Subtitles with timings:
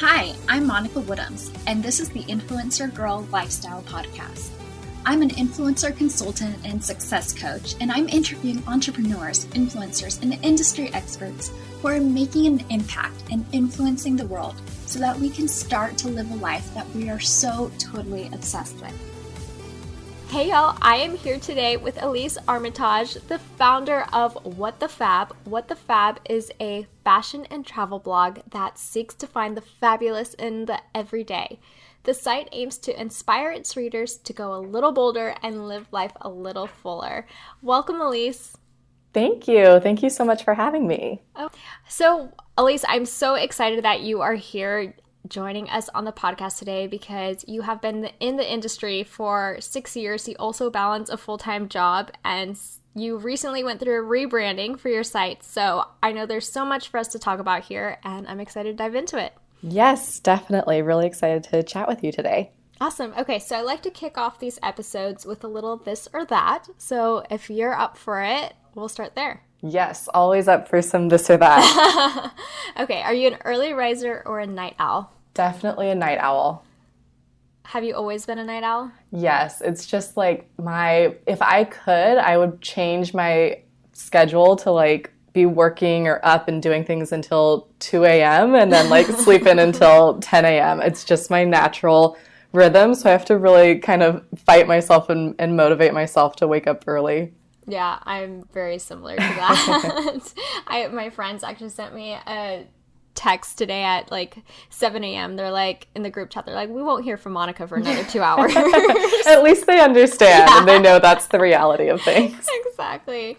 [0.00, 4.50] Hi, I'm Monica Woodhams, and this is the Influencer Girl Lifestyle Podcast.
[5.06, 11.50] I'm an influencer consultant and success coach, and I'm interviewing entrepreneurs, influencers, and industry experts
[11.80, 16.08] who are making an impact and influencing the world so that we can start to
[16.08, 19.15] live a life that we are so totally obsessed with.
[20.28, 25.34] Hey y'all, I am here today with Elise Armitage, the founder of What the Fab.
[25.44, 30.34] What the Fab is a fashion and travel blog that seeks to find the fabulous
[30.34, 31.60] in the everyday.
[32.02, 36.12] The site aims to inspire its readers to go a little bolder and live life
[36.20, 37.26] a little fuller.
[37.62, 38.56] Welcome, Elise.
[39.14, 39.80] Thank you.
[39.80, 41.22] Thank you so much for having me.
[41.36, 41.50] Oh.
[41.88, 44.94] So, Elise, I'm so excited that you are here
[45.28, 49.96] joining us on the podcast today because you have been in the industry for six
[49.96, 50.28] years.
[50.28, 52.58] You also balance a full time job and
[52.96, 55.44] you recently went through a rebranding for your site.
[55.44, 58.70] So I know there's so much for us to talk about here, and I'm excited
[58.70, 59.34] to dive into it.
[59.62, 60.80] Yes, definitely.
[60.80, 62.52] Really excited to chat with you today.
[62.80, 63.14] Awesome.
[63.18, 66.68] Okay, so I like to kick off these episodes with a little this or that.
[66.78, 69.42] So if you're up for it, we'll start there.
[69.62, 72.32] Yes, always up for some this or that.
[72.80, 75.12] okay, are you an early riser or a night owl?
[75.36, 76.64] Definitely a night owl.
[77.66, 78.90] Have you always been a night owl?
[79.12, 83.60] Yes, it's just like my if I could, I would change my
[83.92, 88.54] schedule to like be working or up and doing things until 2 a.m.
[88.54, 90.80] and then like sleep in until 10 a.m.
[90.80, 92.16] It's just my natural
[92.52, 92.94] rhythm.
[92.94, 96.66] So I have to really kind of fight myself and, and motivate myself to wake
[96.66, 97.34] up early.
[97.66, 100.32] Yeah, I'm very similar to that.
[100.66, 102.66] I my friends actually sent me a
[103.16, 104.38] text today at like
[104.70, 105.34] 7 a.m.
[105.36, 108.04] They're like in the group chat, they're like, we won't hear from Monica for another
[108.04, 108.54] two hours.
[109.26, 110.58] at least they understand yeah.
[110.58, 112.48] and they know that's the reality of things.
[112.66, 113.36] exactly.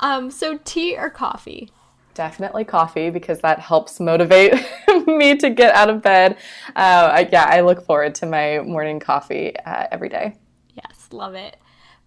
[0.00, 1.70] Um, so, tea or coffee?
[2.14, 4.52] Definitely coffee because that helps motivate
[5.06, 6.36] me to get out of bed.
[6.76, 10.36] Uh, I, yeah, I look forward to my morning coffee uh, every day.
[10.74, 11.56] Yes, love it.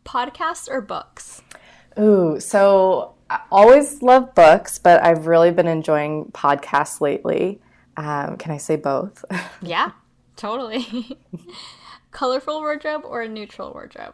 [0.06, 1.42] Podcasts or books?
[1.97, 7.59] Ooh, so I always love books, but I've really been enjoying podcasts lately.
[7.97, 9.25] Um, can I say both?
[9.62, 9.91] yeah,
[10.36, 11.18] totally.
[12.12, 14.14] Colorful wardrobe or a neutral wardrobe?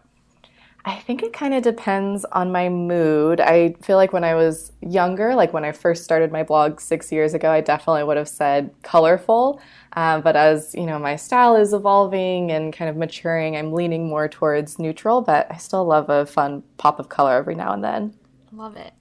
[0.84, 3.40] I think it kind of depends on my mood.
[3.40, 7.12] I feel like when I was younger, like when I first started my blog six
[7.12, 9.62] years ago, I definitely would have said colorful.
[9.94, 14.08] Uh, but as you know, my style is evolving and kind of maturing, I'm leaning
[14.08, 15.22] more towards neutral.
[15.22, 18.16] But I still love a fun pop of color every now and then.
[18.52, 18.94] Love it.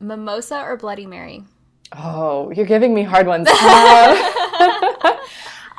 [0.00, 1.44] Mimosa or Bloody Mary?
[1.96, 3.48] Oh, you're giving me hard ones.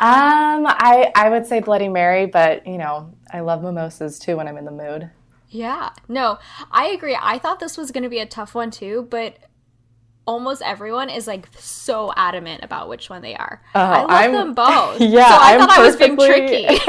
[0.02, 4.48] Um, I I would say Bloody Mary, but you know, I love mimosas too when
[4.48, 5.12] I'm in the mood.
[5.50, 5.92] Yeah.
[6.08, 6.40] No,
[6.72, 7.16] I agree.
[7.22, 9.38] I thought this was going to be a tough one too, but
[10.26, 13.62] almost everyone is like so adamant about which one they are.
[13.74, 15.02] Uh, I love I'm, them both.
[15.02, 16.80] Yeah, so I I'm thought I was being tricky.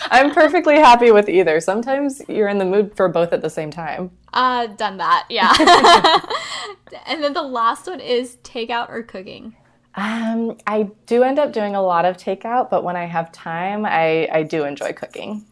[0.10, 1.60] I'm perfectly happy with either.
[1.60, 4.10] Sometimes you're in the mood for both at the same time.
[4.32, 5.26] Uh, done that.
[5.28, 5.52] Yeah.
[7.06, 9.56] and then the last one is takeout or cooking.
[9.96, 13.84] Um, I do end up doing a lot of takeout, but when I have time,
[13.84, 15.44] I, I do enjoy cooking.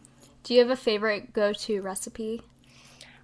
[0.43, 2.43] Do you have a favorite go-to recipe?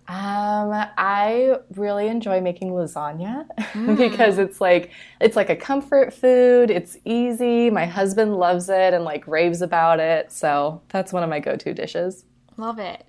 [0.08, 3.98] Um, I really enjoy making lasagna mm.
[3.98, 6.70] because it's like it's like a comfort food.
[6.70, 7.72] It's easy.
[7.72, 10.32] My husband loves it and like raves about it.
[10.32, 12.26] So that's one of my go-to dishes.
[12.58, 13.04] Love it.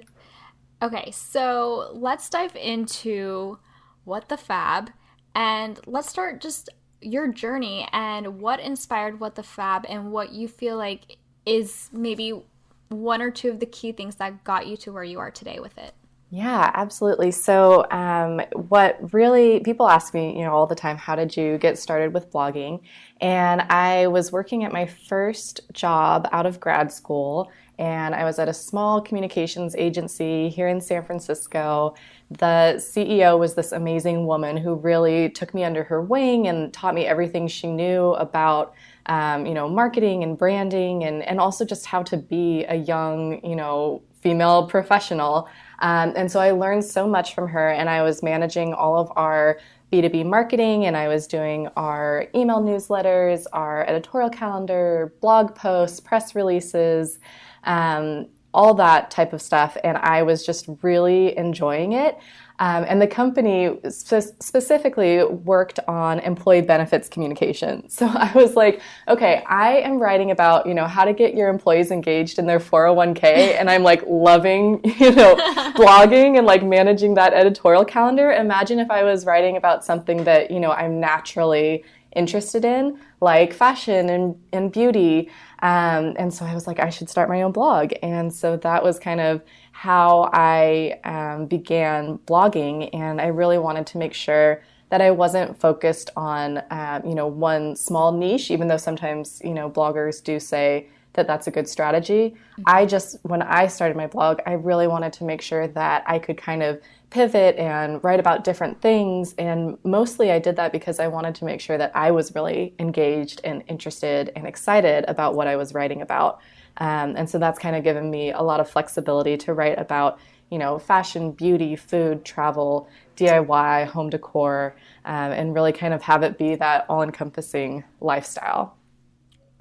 [0.82, 3.58] Okay, so let's dive into
[4.04, 4.90] what the fab
[5.34, 6.70] and let's start just
[7.02, 12.42] your journey and what inspired what the fab and what you feel like is maybe
[12.88, 15.58] one or two of the key things that got you to where you are today
[15.60, 15.94] with it.
[16.36, 17.30] Yeah, absolutely.
[17.30, 21.56] So, um, what really people ask me, you know, all the time, how did you
[21.56, 22.80] get started with blogging?
[23.22, 28.38] And I was working at my first job out of grad school, and I was
[28.38, 31.94] at a small communications agency here in San Francisco.
[32.30, 36.94] The CEO was this amazing woman who really took me under her wing and taught
[36.94, 38.74] me everything she knew about.
[39.06, 43.42] Um, you know, marketing and branding, and, and also just how to be a young,
[43.42, 45.48] you know, female professional.
[45.80, 49.12] Um, and so I learned so much from her, and I was managing all of
[49.16, 49.58] our
[49.92, 56.34] B2B marketing, and I was doing our email newsletters, our editorial calendar, blog posts, press
[56.34, 57.18] releases,
[57.64, 59.76] um, all that type of stuff.
[59.84, 62.18] And I was just really enjoying it.
[62.58, 67.88] Um, and the company spe- specifically worked on employee benefits communication.
[67.96, 71.48] So I was like, okay, I am writing about, you know, how to get your
[71.48, 73.22] employees engaged in their 401k.
[73.58, 75.34] And I'm like loving, you know,
[75.74, 78.32] blogging and like managing that editorial calendar.
[78.32, 83.52] Imagine if I was writing about something that, you know, I'm naturally interested in, like
[83.52, 85.30] fashion and, and beauty.
[85.62, 87.92] Um, and so I was like, I should start my own blog.
[88.02, 89.42] And so that was kind of
[89.76, 92.88] how I um, began blogging.
[92.94, 97.26] And I really wanted to make sure that I wasn't focused on, um, you know,
[97.26, 101.68] one small niche, even though sometimes, you know, bloggers do say, that that's a good
[101.68, 102.30] strategy.
[102.30, 102.62] Mm-hmm.
[102.66, 106.18] I just, when I started my blog, I really wanted to make sure that I
[106.18, 106.80] could kind of
[107.10, 109.34] pivot and write about different things.
[109.38, 112.74] And mostly I did that because I wanted to make sure that I was really
[112.78, 116.40] engaged and interested and excited about what I was writing about.
[116.78, 120.18] Um, and so that's kind of given me a lot of flexibility to write about,
[120.50, 126.22] you know, fashion, beauty, food, travel, DIY, home decor, um, and really kind of have
[126.22, 128.76] it be that all encompassing lifestyle.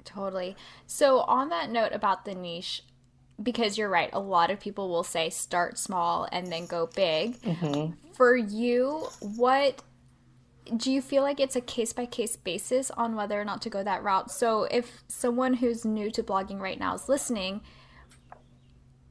[0.04, 0.56] Totally.
[0.86, 2.82] So, on that note about the niche,
[3.42, 7.40] because you're right, a lot of people will say start small and then go big.
[7.42, 7.92] Mm-hmm.
[8.14, 9.82] For you, what
[10.76, 13.70] do you feel like it's a case by case basis on whether or not to
[13.70, 14.30] go that route?
[14.30, 17.60] So, if someone who's new to blogging right now is listening,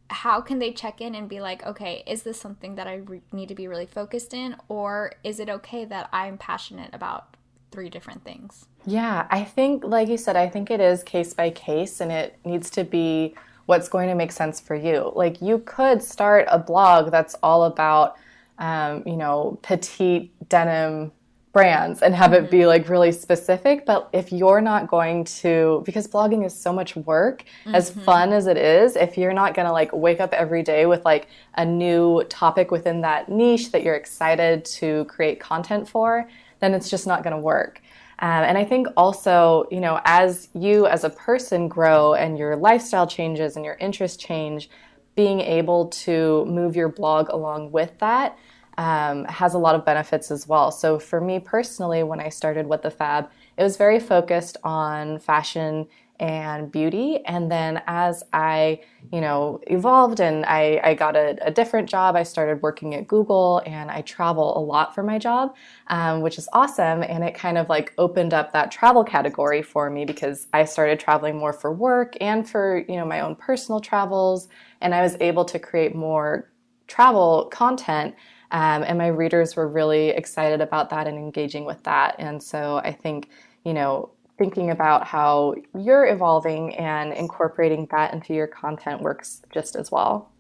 [0.10, 3.22] how can they check in and be like, okay, is this something that I re-
[3.32, 4.56] need to be really focused in?
[4.68, 7.36] Or is it okay that I'm passionate about
[7.72, 8.68] three different things?
[8.86, 12.38] Yeah, I think, like you said, I think it is case by case and it
[12.46, 15.12] needs to be what's going to make sense for you.
[15.16, 18.16] Like, you could start a blog that's all about,
[18.60, 21.12] um, you know, petite denim
[21.56, 22.68] brands and have it be mm-hmm.
[22.68, 23.86] like really specific.
[23.86, 27.74] But if you're not going to, because blogging is so much work, mm-hmm.
[27.74, 30.86] as fun as it is, if you're not going to like wake up every day
[30.86, 36.30] with like a new topic within that niche that you're excited to create content for,
[36.60, 37.82] then it's just not going to work.
[38.20, 42.56] Um, and I think also, you know, as you as a person grow and your
[42.56, 44.70] lifestyle changes and your interests change,
[45.16, 48.38] being able to move your blog along with that
[48.78, 50.72] um, has a lot of benefits as well.
[50.72, 55.20] So for me personally, when I started What the Fab, it was very focused on
[55.20, 55.88] fashion
[56.20, 57.20] and beauty.
[57.26, 58.82] And then as I,
[59.12, 63.08] you know, evolved and I, I got a, a, different job, I started working at
[63.08, 65.56] Google and I travel a lot for my job,
[65.88, 67.04] um, which is awesome.
[67.04, 71.00] And it kind of like opened up that travel category for me because I started
[71.00, 74.48] traveling more for work and for, you know, my own personal travels.
[74.80, 76.50] And I was able to create more
[76.88, 78.16] travel content.
[78.52, 82.16] Um, and my readers were really excited about that and engaging with that.
[82.20, 83.30] And so I think,
[83.66, 89.76] you know, thinking about how you're evolving and incorporating that into your content works just
[89.76, 90.32] as well.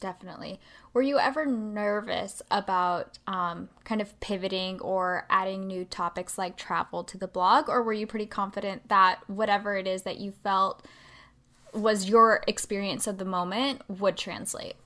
[0.00, 0.60] Definitely.
[0.92, 7.04] Were you ever nervous about um, kind of pivoting or adding new topics like travel
[7.04, 10.86] to the blog, or were you pretty confident that whatever it is that you felt
[11.72, 14.76] was your experience of the moment would translate?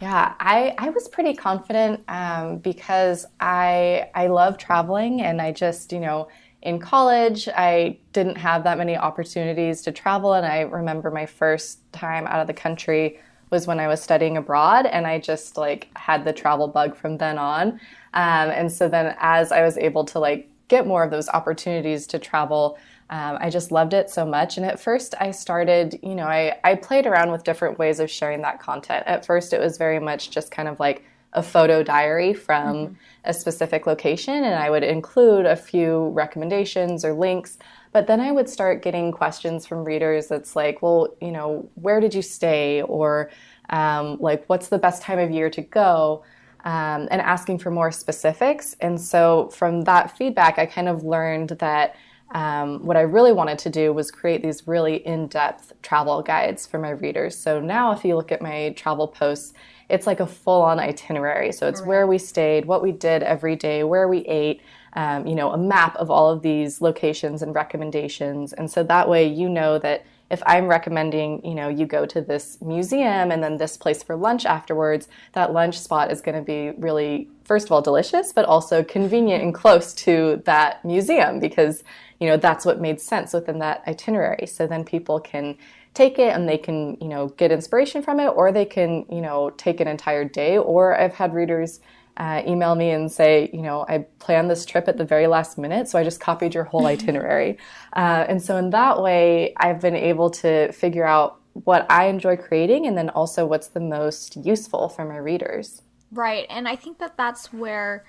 [0.00, 5.90] Yeah, I, I was pretty confident um, because I I love traveling and I just
[5.90, 6.28] you know
[6.66, 10.34] in college, I didn't have that many opportunities to travel.
[10.34, 13.20] And I remember my first time out of the country
[13.50, 14.84] was when I was studying abroad.
[14.84, 17.80] And I just like had the travel bug from then on.
[18.14, 22.04] Um, and so then as I was able to like get more of those opportunities
[22.08, 22.76] to travel,
[23.10, 24.56] um, I just loved it so much.
[24.56, 28.10] And at first, I started, you know, I, I played around with different ways of
[28.10, 29.04] sharing that content.
[29.06, 31.04] At first, it was very much just kind of like
[31.36, 32.94] a photo diary from mm-hmm.
[33.24, 37.58] a specific location, and I would include a few recommendations or links.
[37.92, 42.00] But then I would start getting questions from readers that's like, well, you know, where
[42.00, 42.82] did you stay?
[42.82, 43.30] Or
[43.70, 46.24] um, like, what's the best time of year to go?
[46.64, 48.74] Um, and asking for more specifics.
[48.80, 51.94] And so from that feedback, I kind of learned that
[52.32, 56.66] um, what I really wanted to do was create these really in depth travel guides
[56.66, 57.38] for my readers.
[57.38, 59.54] So now, if you look at my travel posts,
[59.88, 61.52] it's like a full on itinerary.
[61.52, 61.88] So it's right.
[61.88, 64.60] where we stayed, what we did every day, where we ate,
[64.94, 68.52] um, you know, a map of all of these locations and recommendations.
[68.52, 72.20] And so that way you know that if I'm recommending, you know, you go to
[72.20, 76.42] this museum and then this place for lunch afterwards, that lunch spot is going to
[76.42, 81.84] be really, first of all, delicious, but also convenient and close to that museum because,
[82.18, 84.46] you know, that's what made sense within that itinerary.
[84.46, 85.56] So then people can
[85.96, 89.20] take it and they can, you know, get inspiration from it, or they can, you
[89.20, 90.58] know, take an entire day.
[90.58, 91.80] Or I've had readers
[92.16, 95.58] uh, email me and say, you know, I planned this trip at the very last
[95.58, 97.58] minute, so I just copied your whole itinerary.
[97.94, 102.36] Uh, and so in that way, I've been able to figure out what I enjoy
[102.36, 105.82] creating and then also what's the most useful for my readers.
[106.12, 106.46] Right.
[106.50, 108.04] And I think that that's where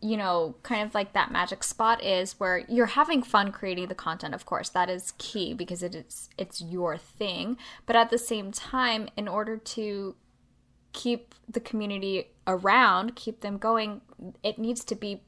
[0.00, 3.94] you know, kind of like that magic spot is where you're having fun creating the
[3.94, 4.68] content, of course.
[4.68, 7.56] That is key because it is it's your thing.
[7.86, 10.14] But at the same time, in order to
[10.92, 14.00] keep the community around, keep them going,
[14.42, 15.22] it needs to be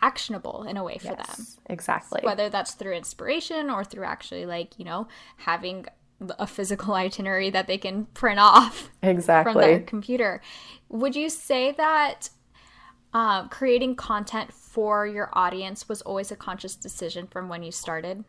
[0.00, 1.46] actionable in a way for yes, them.
[1.66, 2.20] Exactly.
[2.22, 5.08] Whether that's through inspiration or through actually like, you know,
[5.38, 5.86] having
[6.38, 10.40] a physical itinerary that they can print off exactly from their computer.
[10.88, 12.30] Would you say that
[13.14, 18.24] uh, creating content for your audience was always a conscious decision from when you started?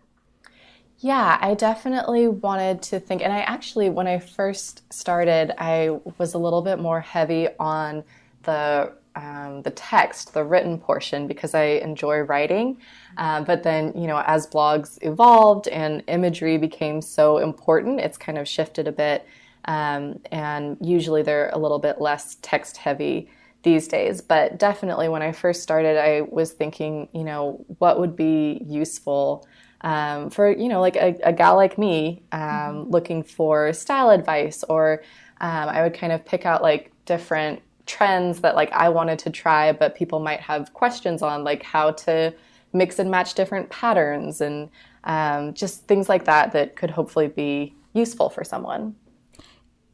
[0.99, 6.33] Yeah, I definitely wanted to think, and I actually, when I first started, I was
[6.33, 8.03] a little bit more heavy on
[8.43, 12.77] the um, the text, the written portion, because I enjoy writing.
[13.17, 18.39] Uh, but then, you know, as blogs evolved and imagery became so important, it's kind
[18.39, 19.27] of shifted a bit.
[19.65, 23.29] Um, and usually they're a little bit less text heavy
[23.63, 24.21] these days.
[24.21, 29.47] But definitely, when I first started, I was thinking, you know, what would be useful.
[29.81, 32.89] Um, for you know like a, a gal like me um, mm-hmm.
[32.89, 35.03] looking for style advice or
[35.41, 39.29] um, i would kind of pick out like different trends that like I wanted to
[39.29, 42.33] try, but people might have questions on, like how to
[42.71, 44.69] mix and match different patterns and
[45.03, 48.95] um, just things like that that could hopefully be useful for someone.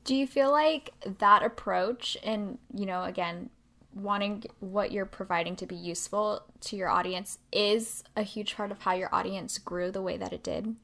[0.04, 3.50] Do you feel like that approach, and you know, again,
[3.94, 8.82] wanting what you're providing to be useful to your audience, is a huge part of
[8.82, 10.76] how your audience grew the way that it did?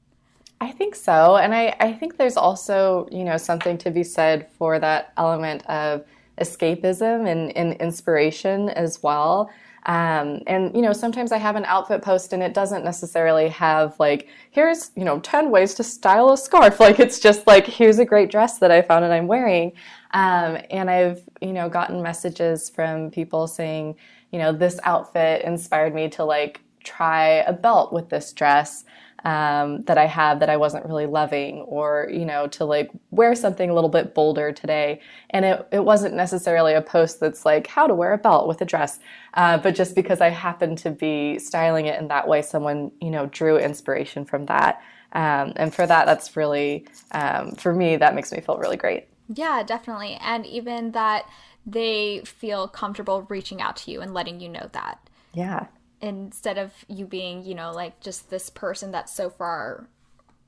[0.62, 1.36] I think so.
[1.36, 5.66] And I, I think there's also, you know, something to be said for that element
[5.68, 6.06] of
[6.40, 9.50] escapism and, and inspiration as well.
[9.86, 14.00] Um, and you know, sometimes I have an outfit post and it doesn't necessarily have
[14.00, 16.80] like, here's you know, ten ways to style a scarf.
[16.86, 19.74] Like it's just like, here's a great dress that I found and I'm wearing.
[20.12, 23.96] Um, and I've you know gotten messages from people saying,
[24.32, 28.86] you know, this outfit inspired me to like try a belt with this dress
[29.26, 33.34] um, that I had that I wasn't really loving, or you know, to like wear
[33.34, 35.02] something a little bit bolder today.
[35.32, 38.62] And it it wasn't necessarily a post that's like how to wear a belt with
[38.62, 39.00] a dress,
[39.34, 43.10] uh, but just because I happened to be styling it in that way, someone you
[43.10, 44.82] know drew inspiration from that.
[45.14, 49.08] Um, and for that, that's really um, for me that makes me feel really great.
[49.28, 51.28] Yeah, definitely, and even that
[51.66, 55.00] they feel comfortable reaching out to you and letting you know that.
[55.34, 55.66] Yeah
[56.06, 59.88] instead of you being you know like just this person that's so far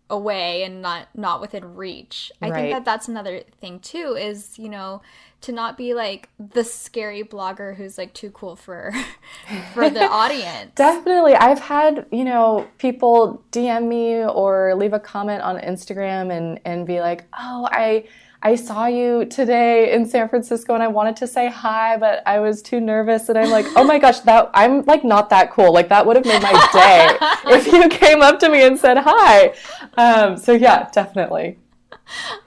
[0.09, 2.31] away and not not within reach.
[2.41, 2.55] I right.
[2.55, 5.01] think that that's another thing too is you know
[5.41, 8.93] to not be like the scary blogger who's like too cool for
[9.73, 10.71] for the audience.
[10.75, 11.35] Definitely.
[11.35, 16.85] I've had you know people dm me or leave a comment on instagram and and
[16.85, 18.05] be like oh i
[18.43, 22.39] I saw you today in San Francisco and I wanted to say hi, but I
[22.39, 23.29] was too nervous.
[23.29, 25.73] And I'm like, oh my gosh, that I'm like not that cool.
[25.73, 27.17] Like that would have made my day
[27.55, 29.55] if you came up to me and said hi.
[29.97, 31.57] Um, so yeah, definitely.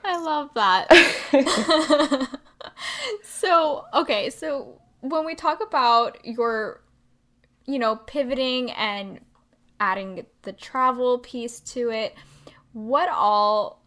[0.03, 0.87] I love that.
[3.23, 6.81] so, okay, so when we talk about your,
[7.65, 9.19] you know, pivoting and
[9.79, 12.15] adding the travel piece to it,
[12.71, 13.83] what all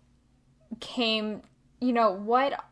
[0.81, 1.43] came
[1.85, 2.65] you know, what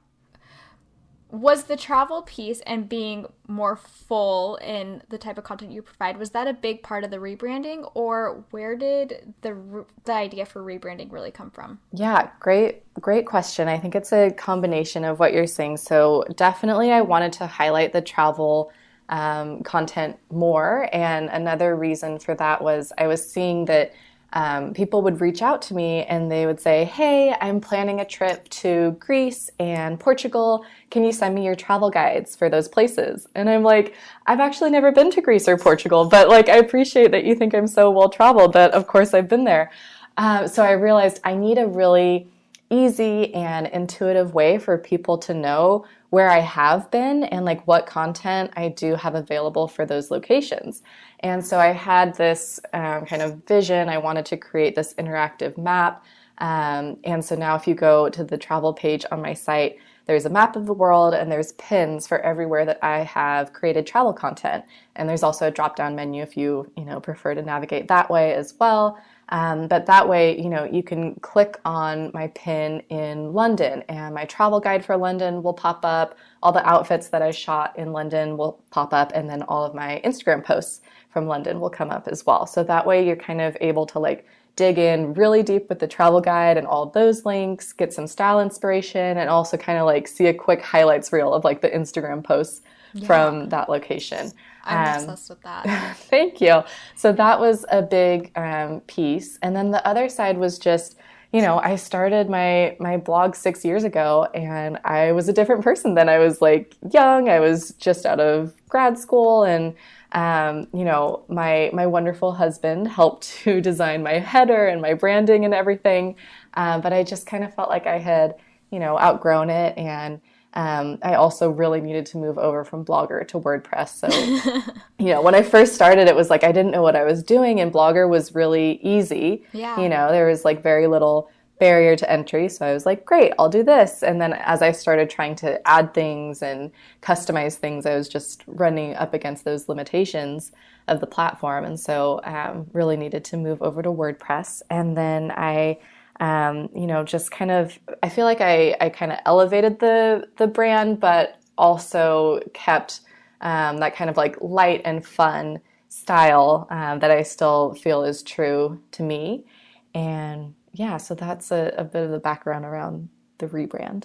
[1.31, 6.19] was the travel piece and being more full in the type of content you provide
[6.19, 7.91] was that a big part of the rebranding?
[7.95, 11.79] Or where did the the idea for rebranding really come from?
[11.93, 13.67] Yeah great great question.
[13.67, 15.79] I think it's a combination of what you're saying.
[15.79, 18.71] So definitely i wanted to highlight the travel
[19.09, 20.89] um, content more.
[20.93, 23.93] And another reason for that was i was seeing that
[24.33, 28.05] um, people would reach out to me and they would say, Hey, I'm planning a
[28.05, 30.65] trip to Greece and Portugal.
[30.91, 33.27] Can you send me your travel guides for those places?
[33.35, 33.95] And I'm like,
[34.27, 37.55] I've actually never been to Greece or Portugal, but like, I appreciate that you think
[37.55, 39.71] I'm so well traveled that of course I've been there.
[40.17, 42.27] Uh, so I realized I need a really
[42.73, 47.87] easy and intuitive way for people to know where I have been and like what
[47.87, 50.83] content I do have available for those locations.
[51.21, 53.89] And so I had this um, kind of vision.
[53.89, 56.05] I wanted to create this interactive map.
[56.39, 59.77] Um, and so now, if you go to the travel page on my site,
[60.07, 63.87] there's a map of the world and there's pins for everywhere that I have created
[63.87, 64.65] travel content.
[64.97, 68.11] And there's also a drop down menu if you, you know, prefer to navigate that
[68.11, 68.99] way as well.
[69.33, 74.15] Um, but that way, you know, you can click on my pin in London and
[74.15, 76.19] my travel guide for London will pop up.
[76.43, 79.75] All the outfits that I shot in London will pop up and then all of
[79.75, 82.47] my Instagram posts from London will come up as well.
[82.47, 85.89] So that way you're kind of able to like dig in really deep with the
[85.89, 90.07] travel guide and all those links, get some style inspiration, and also kind of like
[90.07, 92.61] see a quick highlights reel of like the Instagram posts
[92.93, 93.07] yeah.
[93.07, 94.31] from that location.
[94.65, 95.97] I'm um, obsessed with that.
[95.97, 96.63] thank you.
[96.95, 99.39] So that was a big um, piece.
[99.43, 100.97] And then the other side was just,
[101.33, 105.65] you know, I started my my blog six years ago, and I was a different
[105.65, 106.09] person then.
[106.09, 107.31] I was like young.
[107.31, 109.75] I was just out of grad school, and
[110.13, 115.45] um, you know, my my wonderful husband helped to design my header and my branding
[115.47, 116.17] and everything.
[116.55, 118.35] Um, but I just kind of felt like I had,
[118.71, 120.21] you know, outgrown it and
[120.55, 123.89] um, I also really needed to move over from Blogger to WordPress.
[123.89, 124.09] So,
[124.99, 127.23] you know, when I first started, it was like I didn't know what I was
[127.23, 129.45] doing, and Blogger was really easy.
[129.53, 129.81] Yeah.
[129.81, 131.31] You know, there was like very little
[131.63, 132.49] barrier to entry.
[132.49, 134.03] So I was like, great, I'll do this.
[134.03, 138.43] And then as I started trying to add things and customize things, I was just
[138.49, 140.51] running up against those limitations
[140.89, 141.65] of the platform.
[141.65, 144.63] And so um, really needed to move over to WordPress.
[144.71, 145.79] And then I
[146.23, 150.29] um, you know, just kind of, I feel like I, I kind of elevated the,
[150.37, 153.01] the brand, but also kept
[153.41, 158.23] um, that kind of like light and fun style um, that I still feel is
[158.23, 159.47] true to me.
[159.95, 164.05] And yeah, so that's a, a bit of the background around the rebrand.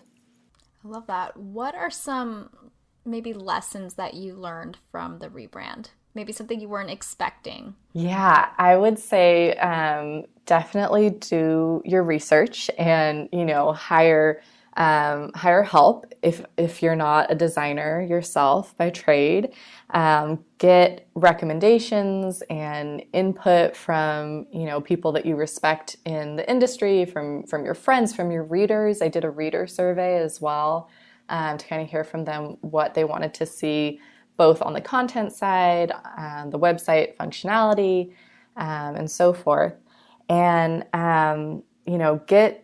[0.83, 1.37] I love that.
[1.37, 2.49] What are some
[3.05, 5.89] maybe lessons that you learned from the rebrand?
[6.17, 7.75] Maybe something you weren't expecting?
[7.93, 14.41] Yeah, I would say um, definitely do your research and you know hire
[14.77, 19.53] um, hire help if if you're not a designer yourself by trade.
[19.91, 27.05] Um, get recommendations and input from you know people that you respect in the industry,
[27.05, 29.03] from from your friends, from your readers.
[29.03, 30.89] I did a reader survey as well
[31.29, 33.99] um, to kind of hear from them what they wanted to see
[34.37, 38.13] both on the content side, um, the website functionality,
[38.55, 39.73] um, and so forth.
[40.29, 42.63] And um, you know, get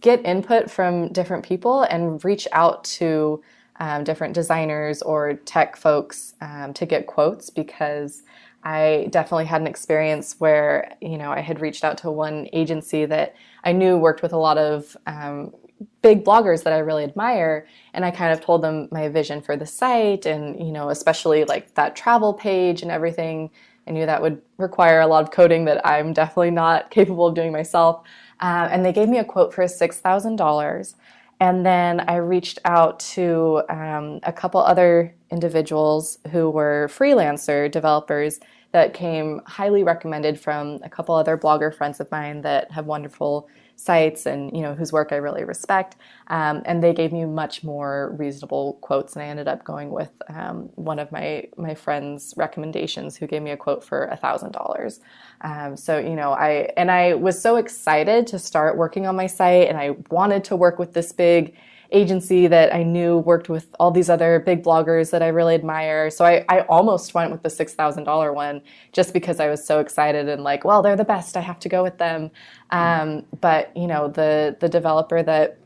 [0.00, 3.42] get input from different people and reach out to
[3.80, 8.22] um, different designers or tech folks um, to get quotes because
[8.64, 13.06] I definitely had an experience where you know I had reached out to one agency
[13.06, 13.34] that
[13.64, 15.54] I knew worked with a lot of um,
[16.02, 19.56] big bloggers that I really admire and I kind of told them my vision for
[19.56, 23.50] the site and you know especially like that travel page and everything.
[23.86, 27.34] I knew that would require a lot of coding that I'm definitely not capable of
[27.34, 28.02] doing myself.
[28.40, 30.94] Uh, and they gave me a quote for $6,000
[31.40, 38.40] and then I reached out to um, a couple other individuals who were freelancer developers
[38.72, 43.48] that came highly recommended from a couple other blogger friends of mine that have wonderful
[43.78, 45.96] sites and you know whose work I really respect.
[46.26, 50.10] Um, and they gave me much more reasonable quotes, and I ended up going with
[50.28, 54.52] um, one of my my friends' recommendations, who gave me a quote for a thousand
[54.52, 55.00] dollars.
[55.42, 59.28] Um, so you know I and I was so excited to start working on my
[59.28, 61.54] site, and I wanted to work with this big
[61.90, 66.10] agency that I knew worked with all these other big bloggers that I really admire.
[66.10, 70.28] So I, I almost went with the $6,000 one just because I was so excited
[70.28, 71.36] and like, well, they're the best.
[71.36, 72.30] I have to go with them.
[72.70, 75.58] Um, but, you know, the, the developer that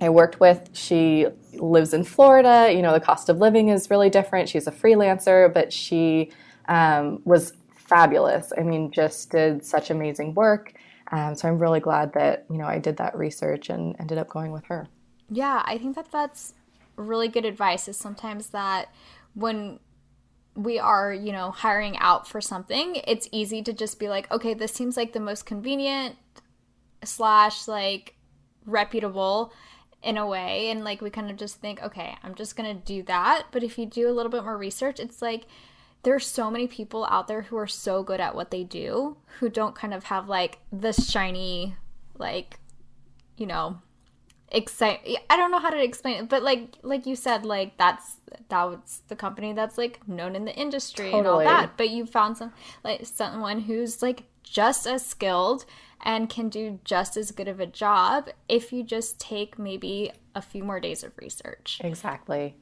[0.00, 2.72] I worked with, she lives in Florida.
[2.74, 4.48] You know, the cost of living is really different.
[4.48, 6.32] She's a freelancer, but she
[6.68, 8.52] um, was fabulous.
[8.58, 10.74] I mean, just did such amazing work.
[11.12, 14.28] Um, so I'm really glad that, you know, I did that research and ended up
[14.28, 14.88] going with her.
[15.30, 16.54] Yeah, I think that that's
[16.96, 18.92] really good advice is sometimes that
[19.34, 19.78] when
[20.56, 24.54] we are, you know, hiring out for something, it's easy to just be like, okay,
[24.54, 26.16] this seems like the most convenient
[27.04, 28.16] slash like
[28.66, 29.52] reputable
[30.02, 30.70] in a way.
[30.70, 33.46] And like we kind of just think, okay, I'm just going to do that.
[33.52, 35.46] But if you do a little bit more research, it's like
[36.02, 39.48] there's so many people out there who are so good at what they do who
[39.48, 41.76] don't kind of have like this shiny,
[42.18, 42.58] like,
[43.36, 43.80] you know,
[44.50, 48.16] excite I don't know how to explain it, but like like you said, like that's
[48.48, 51.18] that's the company that's like known in the industry totally.
[51.18, 51.76] and all that.
[51.76, 52.52] But you found some
[52.84, 55.64] like someone who's like just as skilled
[56.02, 60.42] and can do just as good of a job if you just take maybe a
[60.42, 61.80] few more days of research.
[61.84, 62.56] Exactly.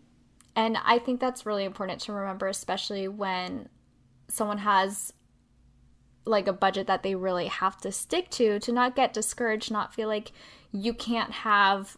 [0.57, 3.68] And I think that's really important to remember, especially when
[4.27, 5.12] someone has
[6.24, 9.94] like a budget that they really have to stick to, to not get discouraged, not
[9.94, 10.33] feel like
[10.73, 11.97] you can't have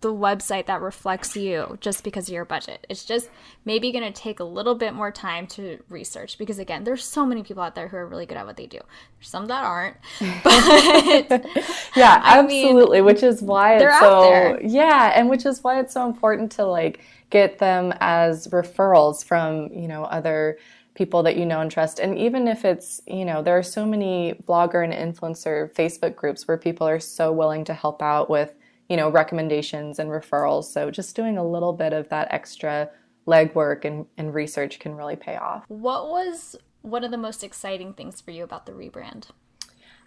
[0.00, 2.86] the website that reflects you just because of your budget.
[2.88, 3.30] It's just
[3.64, 7.24] maybe going to take a little bit more time to research because again, there's so
[7.24, 8.80] many people out there who are really good at what they do.
[9.16, 9.96] There's some that aren't.
[10.44, 11.46] But
[11.96, 16.06] Yeah, absolutely, mean, which is why it's so Yeah, and which is why it's so
[16.06, 20.58] important to like get them as referrals from, you know, other
[20.94, 21.98] people that you know and trust.
[21.98, 26.46] And even if it's, you know, there are so many blogger and influencer Facebook groups
[26.48, 28.54] where people are so willing to help out with,
[28.88, 30.64] you know, recommendations and referrals.
[30.64, 32.90] So just doing a little bit of that extra
[33.26, 35.64] legwork and, and research can really pay off.
[35.68, 39.28] What was one of the most exciting things for you about the rebrand?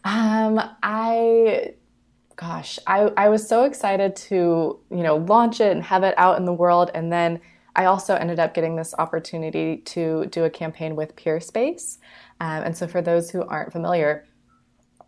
[0.03, 1.75] Um, I
[2.35, 6.37] gosh, I, I was so excited to, you know, launch it and have it out
[6.37, 7.39] in the world and then
[7.75, 11.97] I also ended up getting this opportunity to do a campaign with Peerspace.
[12.39, 14.25] Um, and so, for those who aren't familiar,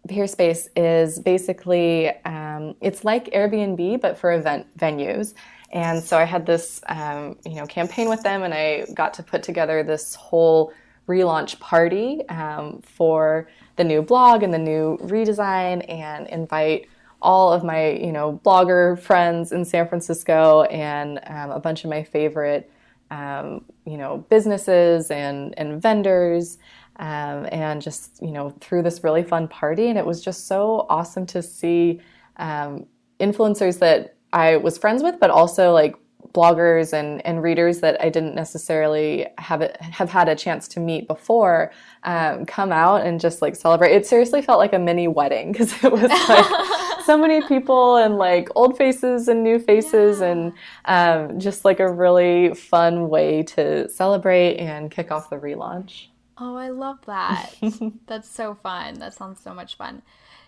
[0.07, 5.33] Peerspace is basically um, it's like Airbnb but for event venues.
[5.71, 9.23] And so I had this um, you know campaign with them, and I got to
[9.23, 10.71] put together this whole
[11.07, 16.87] relaunch party um, for the new blog and the new redesign, and invite
[17.25, 21.89] all of my you know blogger friends in San Francisco and um, a bunch of
[21.89, 22.71] my favorite
[23.11, 26.57] um, you know businesses and and vendors
[26.97, 30.85] um, and just you know threw this really fun party and it was just so
[30.89, 31.99] awesome to see
[32.37, 32.85] um,
[33.19, 35.95] influencers that I was friends with but also like
[36.35, 40.79] bloggers and, and readers that I didn't necessarily have it, have had a chance to
[40.79, 41.71] meet before
[42.03, 43.93] um, come out and just like celebrate.
[43.93, 46.45] It seriously felt like a mini wedding because it was like
[47.05, 50.27] so many people and like old faces and new faces yeah.
[50.27, 50.53] and
[50.85, 56.07] um, just like a really fun way to celebrate and kick off the relaunch.
[56.37, 57.51] Oh, I love that.
[58.07, 58.95] That's so fun.
[58.95, 60.01] That sounds so much fun.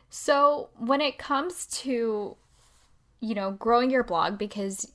[0.09, 2.37] So, when it comes to
[3.19, 4.91] you know, growing your blog because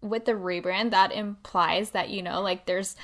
[0.00, 2.94] with the rebrand that implies that, you know, like there's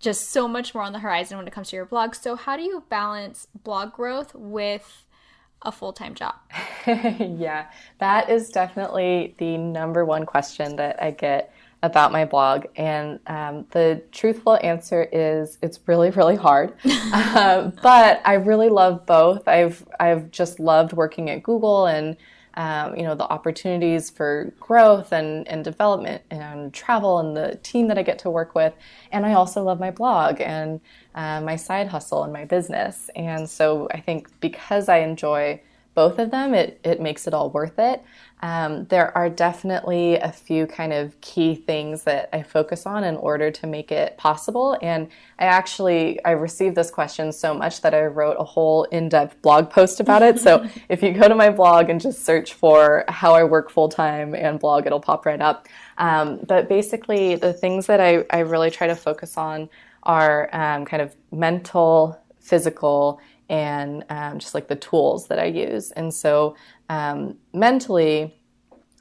[0.00, 2.14] just so much more on the horizon when it comes to your blog.
[2.14, 5.04] So, how do you balance blog growth with
[5.62, 6.34] a full time job?
[6.86, 7.66] yeah,
[7.98, 12.66] that is definitely the number one question that I get about my blog.
[12.76, 16.74] And um, the truthful answer is it's really, really hard.
[16.84, 19.48] uh, but I really love both.
[19.48, 22.16] I've I've just loved working at Google and
[22.54, 27.88] um, you know the opportunities for growth and, and development and travel and the team
[27.88, 28.74] that I get to work with.
[29.10, 30.80] And I also love my blog and
[31.14, 33.10] uh, my side hustle and my business.
[33.16, 35.60] And so I think because I enjoy
[35.94, 38.02] both of them, it, it makes it all worth it.
[38.42, 43.16] Um, there are definitely a few kind of key things that I focus on in
[43.16, 44.76] order to make it possible.
[44.82, 49.40] And I actually I received this question so much that I wrote a whole in-depth
[49.42, 50.40] blog post about it.
[50.40, 53.88] so if you go to my blog and just search for how I work full
[53.88, 55.68] time and blog, it'll pop right up.
[55.98, 59.68] Um, but basically, the things that I, I really try to focus on
[60.02, 63.20] are um, kind of mental, physical,
[63.52, 65.90] and um, just like the tools that I use.
[65.92, 66.56] And so
[66.88, 68.34] um, mentally,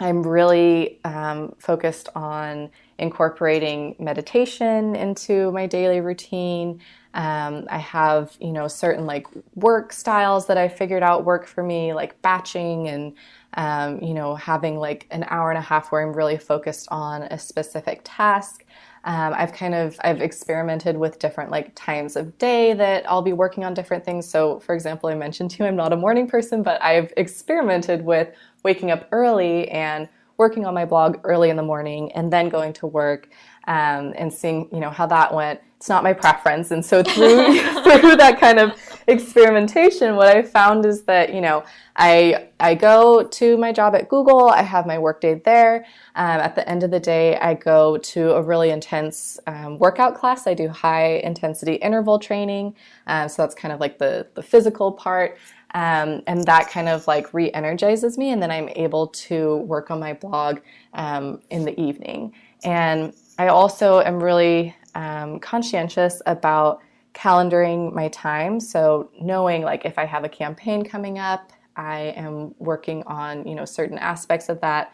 [0.01, 6.81] I'm really um, focused on incorporating meditation into my daily routine.
[7.13, 11.63] Um, I have, you know, certain like work styles that I figured out work for
[11.63, 13.13] me, like batching and,
[13.53, 17.23] um, you know, having like an hour and a half where I'm really focused on
[17.23, 18.65] a specific task.
[19.03, 23.33] Um, I've kind of I've experimented with different like times of day that I'll be
[23.33, 24.27] working on different things.
[24.27, 28.05] So, for example, I mentioned to you I'm not a morning person, but I've experimented
[28.05, 28.29] with
[28.63, 32.73] waking up early and working on my blog early in the morning and then going
[32.73, 33.29] to work
[33.67, 36.69] um, and seeing you know how that went it's not my preference.
[36.69, 41.63] And so through through that kind of experimentation, what I found is that you know
[41.95, 44.49] I I go to my job at Google.
[44.49, 45.85] I have my workday there.
[46.15, 50.15] Um, at the end of the day, I go to a really intense um, workout
[50.15, 50.47] class.
[50.47, 52.75] I do high intensity interval training.
[53.07, 55.37] Um, so that's kind of like the the physical part.
[55.73, 60.01] Um, and that kind of like re-energizes me and then i'm able to work on
[60.01, 60.59] my blog
[60.93, 62.33] um, in the evening
[62.65, 66.81] and i also am really um, conscientious about
[67.13, 68.59] calendaring my time.
[68.59, 73.55] So knowing like if I have a campaign coming up, I am working on you
[73.55, 74.93] know certain aspects of that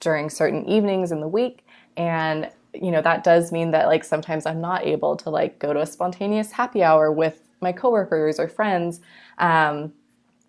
[0.00, 4.46] during certain evenings in the week, and you know that does mean that like sometimes
[4.46, 8.48] I'm not able to like go to a spontaneous happy hour with my coworkers or
[8.48, 9.00] friends,
[9.38, 9.92] um,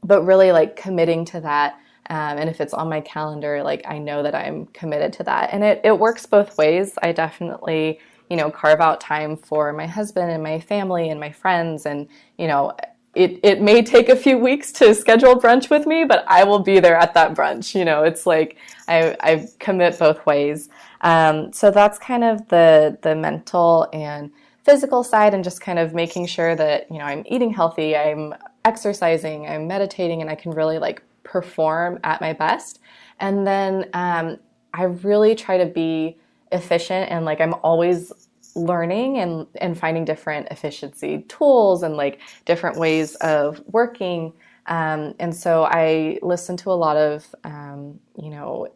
[0.03, 1.79] but really like committing to that.
[2.09, 5.53] Um, and if it's on my calendar, like I know that I'm committed to that.
[5.53, 6.97] And it, it works both ways.
[7.01, 11.31] I definitely you know, carve out time for my husband and my family and my
[11.31, 11.85] friends.
[11.85, 12.07] And,
[12.37, 12.75] you know,
[13.15, 16.59] it, it may take a few weeks to schedule brunch with me, but I will
[16.59, 17.75] be there at that brunch.
[17.75, 18.57] You know, it's like
[18.87, 20.69] I, I commit both ways.
[21.01, 24.31] Um, so that's kind of the, the mental and
[24.63, 28.33] physical side and just kind of making sure that, you know, I'm eating healthy, I'm
[28.65, 32.79] exercising, I'm meditating, and I can really like perform at my best.
[33.19, 34.37] And then um,
[34.73, 36.17] I really try to be
[36.53, 38.11] efficient and like I'm always
[38.55, 44.33] learning and and finding different efficiency tools and like different ways of working.
[44.67, 48.67] Um, and so I listen to a lot of um, you know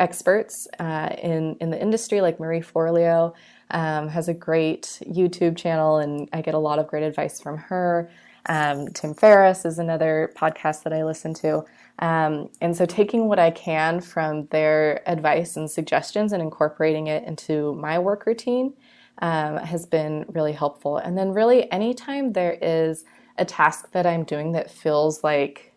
[0.00, 3.34] experts uh, in in the industry like Marie Forleo
[3.70, 7.56] um, has a great YouTube channel and I get a lot of great advice from
[7.58, 8.10] her
[8.46, 11.64] Um, Tim Ferriss is another podcast that I listen to.
[11.98, 17.24] Um, and so taking what I can from their advice and suggestions and incorporating it
[17.24, 18.72] into my work routine
[19.20, 20.96] um, has been really helpful.
[20.96, 23.04] And then, really, anytime there is
[23.38, 25.72] a task that I'm doing that feels like,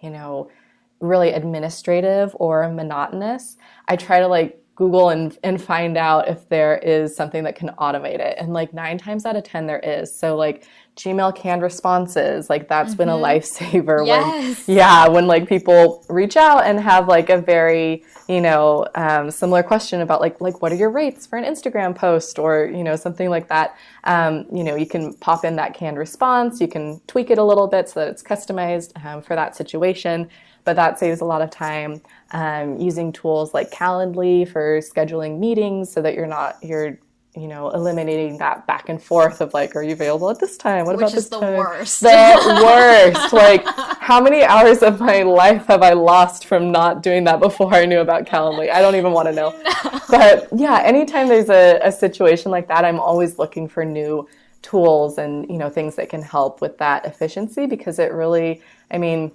[0.00, 0.50] you know,
[1.00, 3.56] really administrative or monotonous,
[3.88, 7.68] I try to like Google and, and find out if there is something that can
[7.78, 8.36] automate it.
[8.38, 10.12] And like nine times out of 10, there is.
[10.12, 12.98] So, like, Gmail canned responses, like, that's mm-hmm.
[12.98, 13.24] been a mm-hmm.
[13.24, 14.06] lifesaver.
[14.06, 14.66] Yes.
[14.66, 19.30] When, yeah, when like people reach out and have like a very, you know, um,
[19.30, 22.82] similar question about like, like, what are your rates for an Instagram post or, you
[22.82, 23.76] know, something like that.
[24.04, 27.44] Um, you know, you can pop in that canned response, you can tweak it a
[27.44, 30.28] little bit so that it's customized um, for that situation
[30.64, 32.00] but that saves a lot of time
[32.32, 36.98] um, using tools like Calendly for scheduling meetings so that you're not you're
[37.36, 40.84] you know eliminating that back and forth of like are you available at this time?
[40.86, 41.56] What Which about this the time?
[41.56, 42.00] worst.
[42.00, 43.32] The worst.
[43.32, 43.64] Like
[43.98, 47.84] how many hours of my life have i lost from not doing that before i
[47.84, 48.70] knew about calendly?
[48.70, 49.50] I don't even want to know.
[50.10, 50.18] No.
[50.18, 54.28] but yeah anytime there's a, a situation like that i'm always looking for new
[54.62, 58.98] tools and you know things that can help with that efficiency because it really i
[58.98, 59.32] mean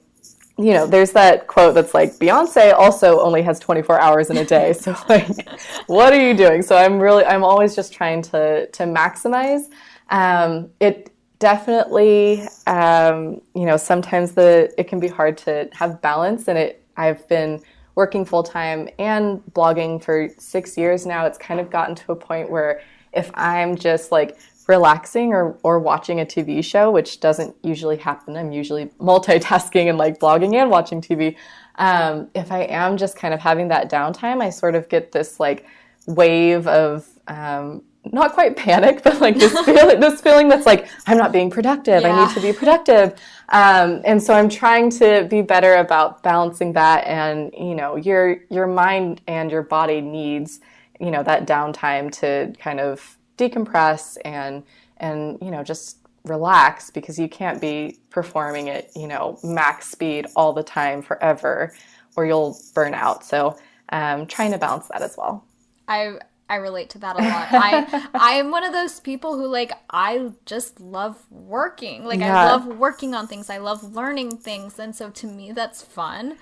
[0.59, 4.45] you know, there's that quote that's like Beyonce also only has 24 hours in a
[4.45, 4.73] day.
[4.79, 5.49] So like,
[5.87, 6.61] what are you doing?
[6.61, 9.63] So I'm really, I'm always just trying to to maximize.
[10.09, 16.47] Um, it definitely, um, you know, sometimes the it can be hard to have balance,
[16.49, 16.83] and it.
[16.97, 17.61] I've been
[17.95, 21.25] working full time and blogging for six years now.
[21.25, 22.81] It's kind of gotten to a point where
[23.13, 24.37] if I'm just like
[24.69, 28.37] relaxing or, or watching a TV show, which doesn't usually happen.
[28.37, 31.35] I'm usually multitasking and like blogging and watching TV.
[31.75, 35.39] Um, if I am just kind of having that downtime, I sort of get this
[35.39, 35.65] like
[36.05, 41.17] wave of um, not quite panic, but like this feeling, this feeling that's like I'm
[41.17, 42.03] not being productive.
[42.03, 42.11] Yeah.
[42.11, 43.13] I need to be productive,
[43.49, 47.05] um, and so I'm trying to be better about balancing that.
[47.07, 50.59] And you know, your your mind and your body needs
[50.99, 54.63] you know that downtime to kind of decompress and
[54.97, 60.27] and you know just relax because you can't be performing at you know max speed
[60.35, 61.73] all the time forever
[62.15, 63.23] or you'll burn out.
[63.23, 63.57] So
[63.89, 65.45] um, trying to balance that as well.
[65.87, 67.47] I i relate to that a lot.
[67.51, 72.05] I i am one of those people who like i just love working.
[72.05, 72.43] Like yeah.
[72.43, 73.49] i love working on things.
[73.49, 74.79] I love learning things.
[74.79, 76.37] And so to me that's fun.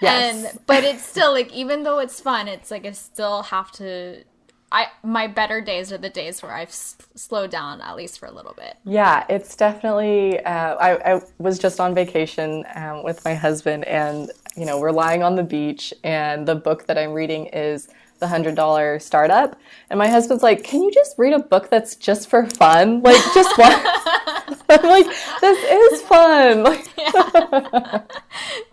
[0.00, 0.44] Yes.
[0.52, 4.24] and but it's still like even though it's fun it's like i still have to
[4.72, 8.26] I my better days are the days where I've s- slowed down at least for
[8.26, 8.76] a little bit.
[8.84, 10.40] Yeah, it's definitely.
[10.40, 14.90] Uh, I, I, was just on vacation um, with my husband, and you know we're
[14.90, 19.60] lying on the beach, and the book that I'm reading is the hundred dollar startup,
[19.90, 23.02] and my husband's like, "Can you just read a book that's just for fun?
[23.02, 23.72] Like just one."
[24.70, 25.06] I'm like,
[25.42, 26.66] "This is fun."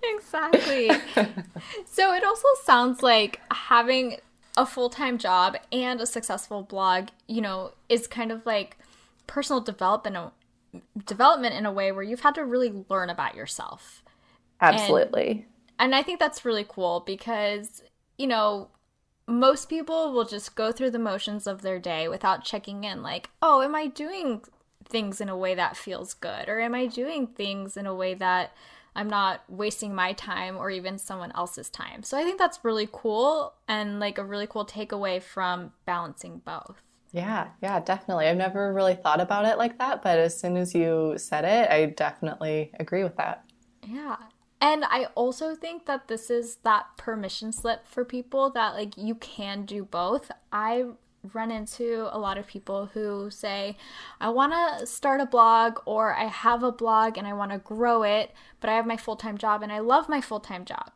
[0.04, 0.92] exactly.
[1.86, 4.18] so it also sounds like having
[4.60, 8.78] a full time job and a successful blog, you know, is kind of like
[9.26, 10.34] personal development
[11.06, 14.04] development in a way where you've had to really learn about yourself.
[14.60, 15.48] Absolutely.
[15.80, 17.82] And, and I think that's really cool because,
[18.18, 18.68] you know,
[19.26, 23.30] most people will just go through the motions of their day without checking in like,
[23.42, 24.42] "Oh, am I doing
[24.84, 28.14] things in a way that feels good or am I doing things in a way
[28.16, 28.52] that
[28.96, 32.04] I'm not wasting my time or even someone else's time.
[32.04, 36.82] So I think that's really cool and like a really cool takeaway from balancing both.
[37.12, 38.28] Yeah, yeah, definitely.
[38.28, 41.70] I've never really thought about it like that, but as soon as you said it,
[41.70, 43.46] I definitely agree with that.
[43.88, 44.18] Yeah.
[44.62, 49.16] And I also think that this is that permission slip for people that like you
[49.16, 50.32] can do both.
[50.52, 50.86] I
[51.34, 53.78] run into a lot of people who say,
[54.20, 57.58] I want to start a blog or I have a blog and I want to
[57.58, 60.66] grow it, but I have my full time job and I love my full time
[60.66, 60.92] job.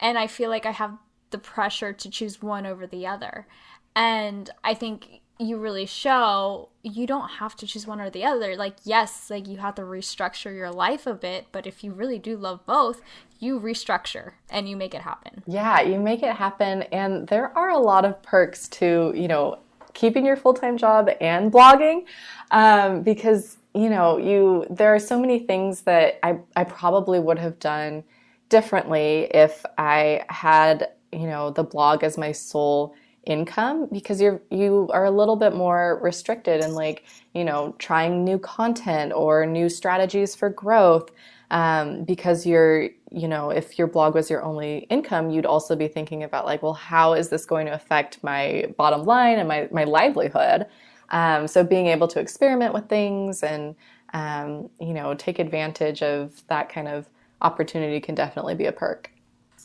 [0.00, 0.98] And I feel like I have
[1.30, 3.46] the pressure to choose one over the other.
[3.94, 8.56] And I think you really show you don't have to choose one or the other.
[8.56, 12.18] Like, yes, like you have to restructure your life a bit, but if you really
[12.18, 13.02] do love both,
[13.38, 15.42] you restructure and you make it happen.
[15.46, 16.82] Yeah, you make it happen.
[16.84, 19.58] And there are a lot of perks to, you know,
[19.92, 22.04] keeping your full time job and blogging
[22.50, 27.38] um, because, you know, you there are so many things that I, I probably would
[27.38, 28.04] have done
[28.48, 32.94] differently if I had, you know, the blog as my sole
[33.26, 38.24] income because you're you are a little bit more restricted in like you know trying
[38.24, 41.10] new content or new strategies for growth
[41.50, 45.88] um, because you're you know if your blog was your only income you'd also be
[45.88, 49.68] thinking about like well how is this going to affect my bottom line and my,
[49.70, 50.66] my livelihood
[51.10, 53.74] um, so being able to experiment with things and
[54.12, 57.08] um, you know, take advantage of that kind of
[57.42, 59.10] opportunity can definitely be a perk.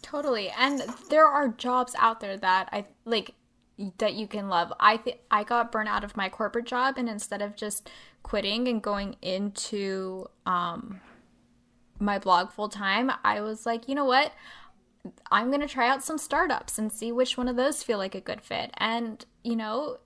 [0.02, 0.50] Totally.
[0.58, 3.34] And there are jobs out there that I like
[3.98, 4.72] that you can love.
[4.80, 7.90] I think I got burnt out of my corporate job and instead of just
[8.24, 11.02] quitting and going into um
[12.00, 14.34] my blog full time, I was like, you know what?
[15.32, 18.16] I'm going to try out some startups and see which one of those feel like
[18.16, 18.72] a good fit.
[18.78, 19.98] And, you know,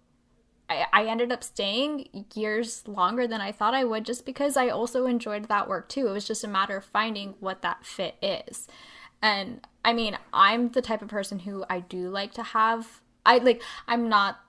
[0.69, 4.69] I, I ended up staying years longer than I thought I would just because I
[4.69, 6.07] also enjoyed that work too.
[6.07, 8.67] It was just a matter of finding what that fit is.
[9.21, 13.37] And I mean, I'm the type of person who I do like to have, I
[13.39, 14.39] like, I'm not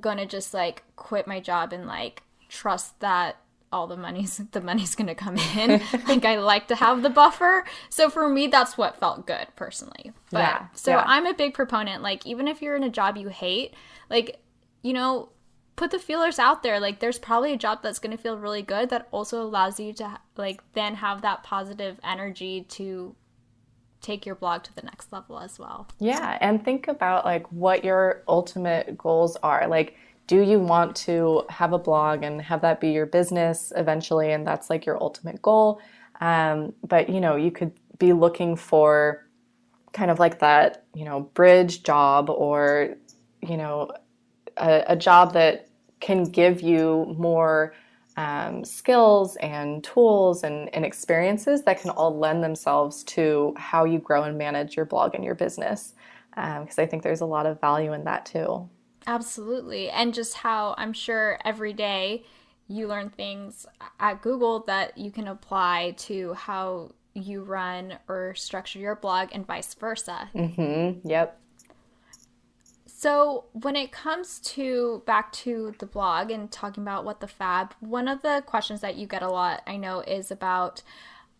[0.00, 3.36] gonna just like quit my job and like trust that
[3.72, 5.80] all the money's the money's going to come in.
[6.08, 7.64] like I like to have the buffer.
[7.88, 10.12] So for me that's what felt good personally.
[10.30, 11.04] But yeah, so yeah.
[11.06, 13.74] I'm a big proponent like even if you're in a job you hate,
[14.10, 14.40] like
[14.82, 15.30] you know,
[15.76, 16.78] put the feelers out there.
[16.78, 19.92] Like there's probably a job that's going to feel really good that also allows you
[19.94, 23.14] to like then have that positive energy to
[24.02, 25.88] take your blog to the next level as well.
[25.98, 29.66] Yeah, and think about like what your ultimate goals are.
[29.66, 34.32] Like do you want to have a blog and have that be your business eventually
[34.32, 35.80] and that's like your ultimate goal
[36.20, 39.26] um, but you know you could be looking for
[39.92, 42.96] kind of like that you know bridge job or
[43.42, 43.90] you know
[44.56, 45.68] a, a job that
[46.00, 47.74] can give you more
[48.16, 53.98] um, skills and tools and, and, experiences that can all lend themselves to how you
[53.98, 55.94] grow and manage your blog and your business
[56.30, 58.68] because um, i think there's a lot of value in that too
[59.06, 59.90] Absolutely.
[59.90, 62.24] And just how I'm sure every day
[62.68, 63.66] you learn things
[63.98, 69.46] at Google that you can apply to how you run or structure your blog and
[69.46, 70.30] vice versa.
[70.34, 71.06] Mm-hmm.
[71.08, 71.38] Yep.
[73.02, 77.74] So, when it comes to back to the blog and talking about what the fab,
[77.80, 80.82] one of the questions that you get a lot, I know, is about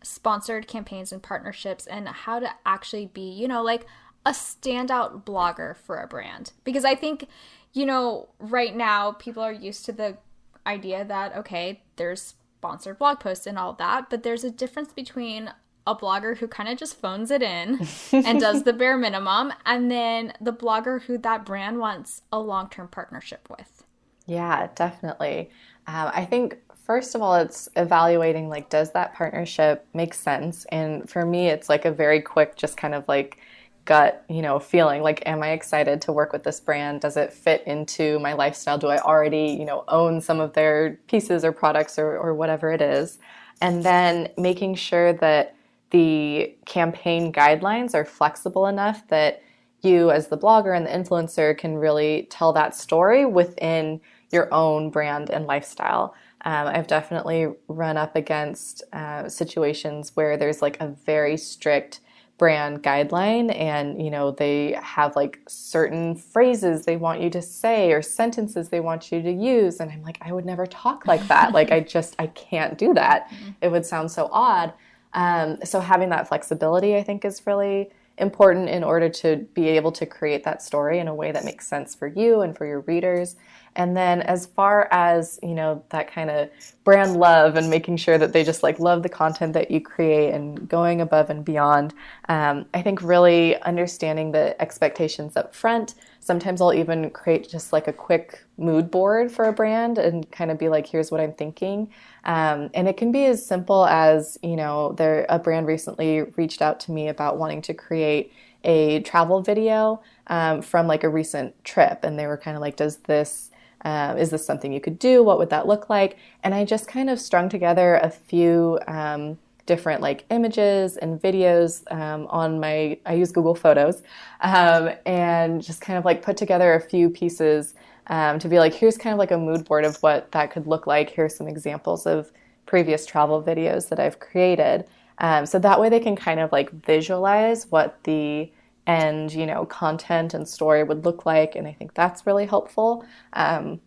[0.03, 3.87] sponsored campaigns and partnerships and how to actually be, you know, like
[4.27, 6.51] a standout blogger for a brand.
[6.65, 7.29] Because I think
[7.73, 10.19] you know right now people are used to the
[10.67, 15.51] idea that okay there's sponsored blog posts and all that but there's a difference between
[15.87, 19.91] a blogger who kind of just phones it in and does the bare minimum and
[19.91, 23.85] then the blogger who that brand wants a long-term partnership with
[24.27, 25.51] yeah definitely
[25.87, 31.09] um, i think first of all it's evaluating like does that partnership make sense and
[31.09, 33.39] for me it's like a very quick just kind of like
[33.85, 37.01] gut, you know, feeling like, am I excited to work with this brand?
[37.01, 38.79] Does it fit into my lifestyle?
[38.79, 42.71] Do I already, you know, own some of their pieces or products or, or whatever
[42.71, 43.19] it is?
[43.61, 45.55] And then making sure that
[45.93, 49.43] the campaign guidelines are flexible enough that
[49.83, 54.01] you, as the blogger and the influencer, can really tell that story within
[54.31, 56.15] your own brand and lifestyle.
[56.45, 62.01] Um, I've definitely run up against uh, situations where there's like a very strict
[62.39, 67.93] brand guideline and you know they have like certain phrases they want you to say
[67.93, 71.25] or sentences they want you to use and i'm like i would never talk like
[71.29, 73.51] that like i just i can't do that mm-hmm.
[73.61, 74.73] it would sound so odd
[75.15, 79.91] um, so having that flexibility i think is really important in order to be able
[79.91, 82.81] to create that story in a way that makes sense for you and for your
[82.81, 83.37] readers
[83.75, 86.51] and then as far as, you know, that kind of
[86.85, 90.35] brand love and making sure that they just like love the content that you create
[90.35, 91.95] and going above and beyond,
[92.29, 95.95] um, I think really understanding the expectations up front.
[96.23, 100.53] Sometimes I'll even create just like a quick mood board for a brand and kind
[100.53, 101.91] of be like, here's what I'm thinking.
[102.25, 106.63] Um, and it can be as simple as, you know, there a brand recently reached
[106.63, 108.33] out to me about wanting to create
[108.63, 112.05] a travel video um, from like a recent trip.
[112.05, 113.51] And they were kind of like, does this
[113.85, 115.25] uh, is this something you could do?
[115.25, 116.17] What would that look like?
[116.45, 121.91] And I just kind of strung together a few um, different like images and videos
[121.93, 124.03] um, on my, I use Google Photos,
[124.41, 127.75] um, and just kind of like put together a few pieces
[128.09, 130.67] um, to be like, here's kind of like a mood board of what that could
[130.67, 131.11] look like.
[131.11, 132.33] Here's some examples of
[132.67, 134.85] previous travel videos that I've created.
[135.19, 138.51] Um, so that way they can kind of like visualize what the
[138.87, 143.05] end you know content and story would look like and i think that's really helpful
[143.35, 143.81] um,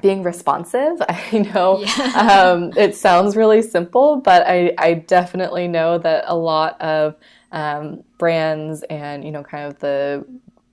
[0.00, 2.52] being responsive i know yeah.
[2.52, 7.16] um, it sounds really simple but I, I, definitely know that a lot of
[7.52, 10.24] um, brands and you know kind of the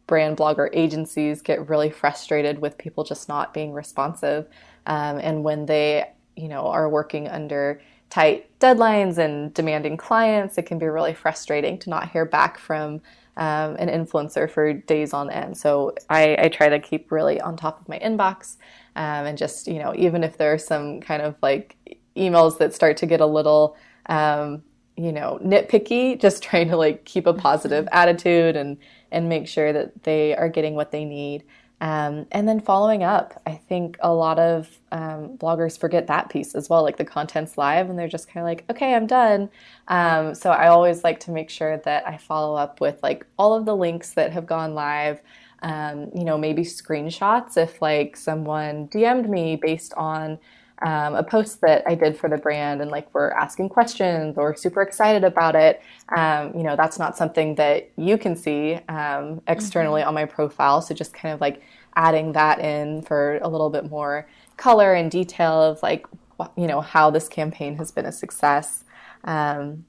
[0.07, 4.47] brand blogger agencies get really frustrated with people just not being responsive
[4.85, 6.05] um, and when they
[6.35, 11.77] you know are working under tight deadlines and demanding clients it can be really frustrating
[11.79, 13.01] to not hear back from
[13.37, 15.57] um, an influencer for days on end.
[15.57, 18.55] So I, I, try to keep really on top of my inbox
[18.95, 22.73] um, and just, you know, even if there are some kind of like emails that
[22.73, 23.75] start to get a little,
[24.07, 24.63] um,
[24.95, 28.77] you know, nitpicky, just trying to like keep a positive attitude and,
[29.11, 31.43] and make sure that they are getting what they need.
[31.81, 36.55] Um, and then following up, I think a lot of um, bloggers forget that piece
[36.55, 36.83] as well.
[36.83, 39.49] Like the content's live and they're just kind of like, okay, I'm done.
[39.89, 43.53] Um, so I always like to make sure that I follow up with like all
[43.53, 45.21] of the links that have gone live.
[45.65, 50.37] Um, you know, maybe screenshots if like someone DM'd me based on
[50.83, 54.55] um, a post that I did for the brand and like we're asking questions or
[54.55, 55.81] super excited about it,
[56.15, 60.09] um, you know, that's not something that you can see um, externally mm-hmm.
[60.09, 60.81] on my profile.
[60.81, 61.63] So just kind of like
[61.95, 66.05] adding that in for a little bit more color and detail of like,
[66.55, 68.83] you know, how this campaign has been a success.
[69.23, 69.85] Um,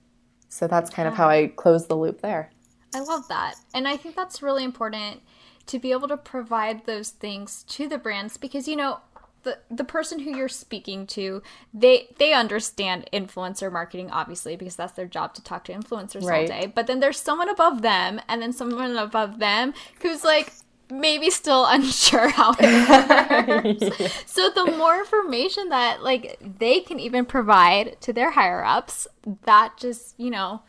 [0.48, 2.50] so that's kind of how I close the loop there.
[2.94, 3.56] I love that.
[3.74, 5.20] And I think that's really important
[5.66, 9.00] to be able to provide those things to the brands because, you know,
[9.42, 11.40] the the person who you're speaking to
[11.72, 16.50] they they understand influencer marketing obviously because that's their job to talk to influencers right.
[16.50, 20.52] all day but then there's someone above them and then someone above them who's like
[20.90, 23.48] maybe still unsure how it
[23.80, 24.00] works.
[24.00, 24.08] yeah.
[24.26, 29.06] So the more information that like they can even provide to their higher ups,
[29.44, 30.62] that just, you know,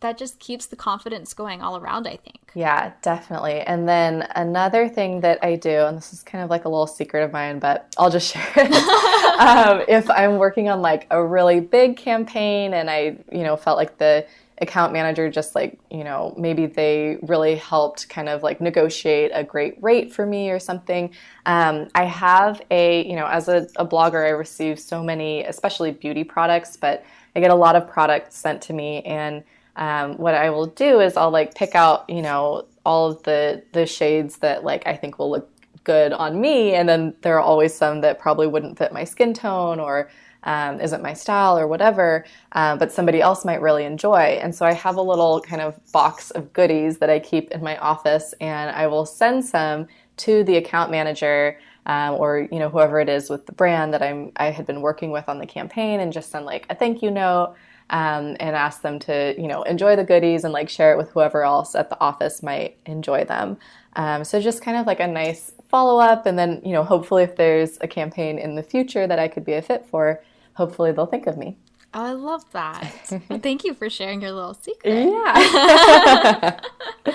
[0.00, 2.52] that just keeps the confidence going all around, I think.
[2.54, 3.60] Yeah, definitely.
[3.62, 6.86] And then another thing that I do, and this is kind of like a little
[6.86, 8.72] secret of mine, but I'll just share it.
[9.40, 13.76] um, if I'm working on like a really big campaign and I, you know, felt
[13.76, 14.26] like the
[14.60, 19.42] account manager just like, you know, maybe they really helped kind of like negotiate a
[19.42, 21.10] great rate for me or something.
[21.46, 25.92] Um, I have a, you know, as a, a blogger, I receive so many, especially
[25.92, 27.04] beauty products, but
[27.36, 29.44] I get a lot of products sent to me and
[29.78, 33.62] um, what I will do is I'll like pick out, you know, all of the
[33.72, 35.48] the shades that like I think will look
[35.84, 39.32] good on me, and then there are always some that probably wouldn't fit my skin
[39.32, 40.10] tone or
[40.42, 44.38] um, isn't my style or whatever, uh, but somebody else might really enjoy.
[44.42, 47.62] And so I have a little kind of box of goodies that I keep in
[47.62, 49.86] my office, and I will send some
[50.18, 51.58] to the account manager.
[51.86, 54.82] Um, or you know whoever it is with the brand that I'm I had been
[54.82, 57.54] working with on the campaign, and just send like a thank you note
[57.90, 61.10] um, and ask them to, you know, enjoy the goodies and like share it with
[61.10, 63.56] whoever else at the office might enjoy them.
[63.94, 67.22] Um, so just kind of like a nice follow up, and then you know, hopefully,
[67.22, 70.22] if there's a campaign in the future that I could be a fit for,
[70.54, 71.56] hopefully they'll think of me.
[71.94, 72.82] Oh, I love that.
[73.42, 75.08] Thank you for sharing your little secret.
[75.08, 76.60] Yeah.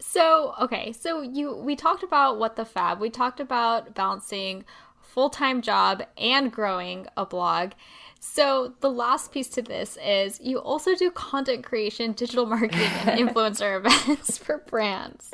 [0.00, 3.00] so, okay, so you we talked about what the fab.
[3.00, 4.64] We talked about balancing
[5.14, 7.70] full-time job and growing a blog.
[8.18, 13.20] So, the last piece to this is you also do content creation, digital marketing, and
[13.28, 15.30] influencer events for brands.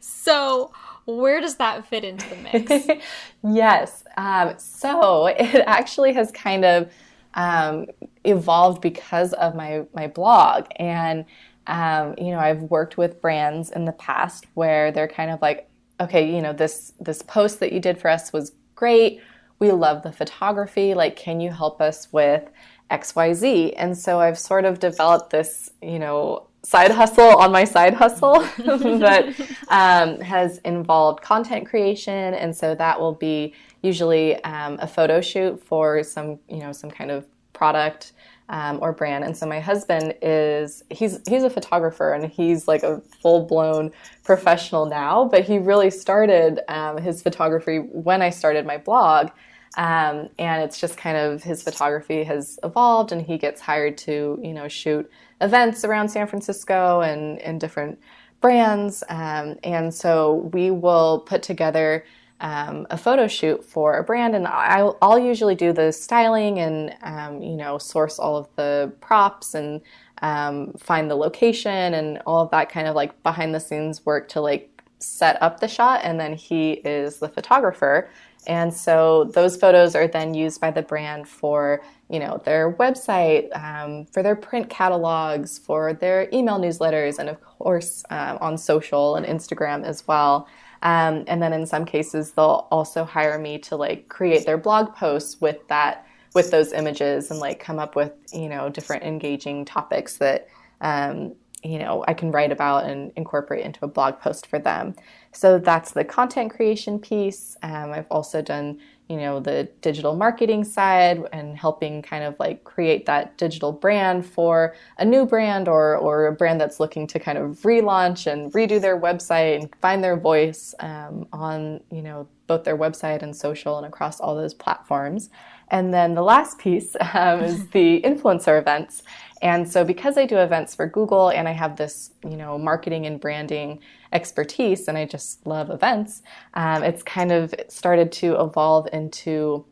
[0.00, 0.72] So,
[1.04, 2.88] where does that fit into the mix?
[3.44, 4.02] yes.
[4.16, 6.90] Um, so, it actually has kind of
[7.34, 7.86] um,
[8.24, 10.66] evolved because of my, my blog.
[10.76, 11.26] And,
[11.68, 15.68] um, you know, I've worked with brands in the past where they're kind of like,
[16.00, 18.52] okay, you know, this, this post that you did for us was
[18.82, 19.20] great
[19.62, 20.92] we love the photography.
[20.92, 22.50] Like, can you help us with
[22.90, 23.74] XYZ?
[23.76, 28.40] And so I've sort of developed this, you know, side hustle on my side hustle
[28.58, 29.24] that
[29.68, 32.34] um, has involved content creation.
[32.34, 36.90] And so that will be usually um, a photo shoot for some, you know, some
[36.90, 38.14] kind of product.
[38.48, 39.24] Um, or brand.
[39.24, 43.92] And so my husband is he's he's a photographer and he's like a full blown
[44.24, 45.24] professional now.
[45.24, 49.30] But he really started um, his photography when I started my blog,
[49.78, 54.38] um, and it's just kind of his photography has evolved, and he gets hired to,
[54.42, 57.98] you know, shoot events around San Francisco and in different
[58.42, 59.02] brands.
[59.08, 62.04] Um, and so we will put together
[62.42, 66.94] um, a photo shoot for a brand, and I'll, I'll usually do the styling and,
[67.02, 69.80] um, you know, source all of the props and
[70.20, 74.28] um, find the location and all of that kind of like behind the scenes work
[74.28, 74.68] to like
[74.98, 76.00] set up the shot.
[76.04, 78.10] And then he is the photographer
[78.46, 83.54] and so those photos are then used by the brand for, you know, their website,
[83.56, 89.14] um, for their print catalogs, for their email newsletters, and of course um, on social
[89.16, 90.48] and Instagram as well.
[90.82, 94.94] Um, and then in some cases, they'll also hire me to like create their blog
[94.94, 99.64] posts with that, with those images, and like come up with you know different engaging
[99.64, 100.48] topics that
[100.80, 104.94] um, you know I can write about and incorporate into a blog post for them.
[105.32, 107.56] So that's the content creation piece.
[107.62, 108.78] Um, I've also done,
[109.12, 114.24] you know, the digital marketing side and helping kind of like create that digital brand
[114.24, 118.50] for a new brand or, or a brand that's looking to kind of relaunch and
[118.54, 123.36] redo their website and find their voice um, on, you know, both their website and
[123.36, 125.28] social and across all those platforms.
[125.68, 129.02] And then the last piece um, is the influencer events.
[129.42, 133.04] And so because I do events for Google and I have this, you know, marketing
[133.04, 133.80] and branding
[134.12, 136.22] expertise and I just love events,
[136.54, 139.64] um, it's kind of started to evolve into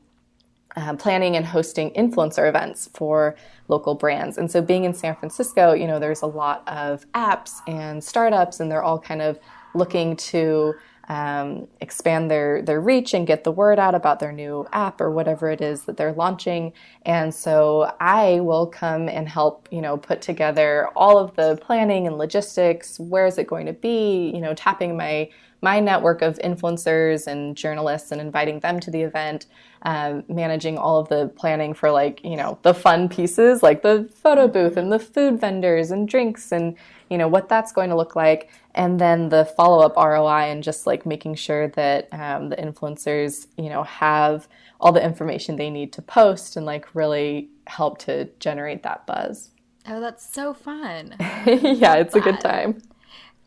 [0.77, 3.37] uh, planning and hosting influencer events for
[3.69, 4.39] local brands.
[4.39, 8.61] And so being in San Francisco, you know, there's a lot of apps and startups
[8.61, 9.39] and they're all kind of
[9.75, 10.75] looking to
[11.11, 15.11] um, expand their their reach and get the word out about their new app or
[15.11, 16.73] whatever it is that they're launching.
[17.05, 22.07] And so I will come and help, you know, put together all of the planning
[22.07, 23.01] and logistics.
[23.01, 24.31] Where is it going to be?
[24.33, 25.31] You know, tapping my
[25.63, 29.47] my network of influencers and journalists and inviting them to the event,
[29.83, 34.09] um, managing all of the planning for like, you know, the fun pieces like the
[34.23, 36.77] photo booth and the food vendors and drinks and,
[37.09, 38.51] you know, what that's going to look like.
[38.75, 43.47] And then the follow up ROI and just like making sure that um, the influencers,
[43.59, 44.49] you know, have
[44.81, 49.51] all the information they need to post and like really help to generate that buzz.
[49.87, 51.17] Oh, that's so fun.
[51.47, 52.81] yeah, it's a good time.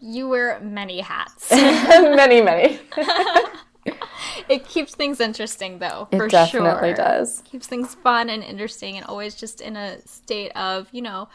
[0.05, 1.49] You wear many hats.
[1.51, 2.77] many, many.
[4.49, 6.25] it keeps things interesting though, For sure.
[6.25, 6.95] it for definitely sure.
[6.95, 7.41] does.
[7.45, 11.29] Keeps things fun and interesting and always just in a state of, you know,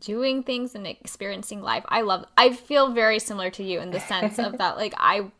[0.00, 1.84] doing things and experiencing life.
[1.88, 5.30] I love I feel very similar to you in the sense of that like I